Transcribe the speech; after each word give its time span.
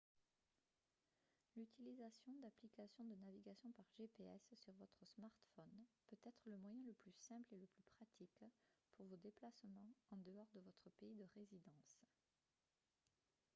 l'utilisation 1.55 2.33
d'applications 2.41 3.05
de 3.05 3.13
navigation 3.17 3.71
par 3.73 3.85
gps 3.99 4.55
sur 4.55 4.73
votre 4.73 5.05
smartphone 5.05 5.85
peut 6.09 6.17
être 6.25 6.41
le 6.47 6.57
moyen 6.57 6.81
le 6.87 6.93
plus 6.95 7.11
simple 7.11 7.53
et 7.53 7.59
le 7.59 7.67
plus 7.67 7.83
pratique 7.97 8.43
pour 8.95 9.05
vos 9.05 9.17
déplacements 9.17 9.93
en 10.09 10.17
dehors 10.17 10.49
de 10.55 10.59
votre 10.61 10.89
pays 10.99 11.13
de 11.13 11.27
résidence 11.35 12.07